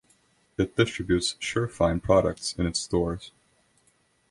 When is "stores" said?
2.79-3.31